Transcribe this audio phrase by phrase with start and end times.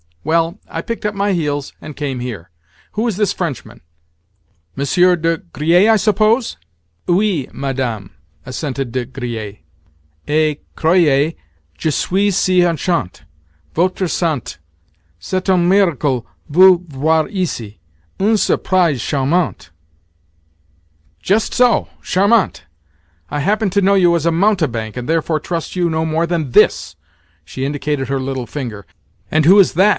[0.23, 2.49] Well, I picked up my heels, and came here.
[2.93, 3.81] Who is this Frenchman?
[4.75, 6.57] Monsieur de Griers, I suppose?"
[7.07, 8.11] "Oui, madame,"
[8.45, 9.57] assented De Griers.
[10.27, 11.33] "Et, croyez,
[11.77, 13.21] je suis si enchanté!
[13.73, 17.79] Votre santé—c'est un miracle vous voir ici.
[18.19, 19.71] Une surprise charmante!"
[21.19, 21.87] "Just so.
[22.03, 22.63] 'Charmante!'
[23.31, 26.51] I happen to know you as a mountebank, and therefore trust you no more than
[26.51, 26.95] this."
[27.43, 28.85] She indicated her little finger.
[29.31, 29.89] "And who is _that?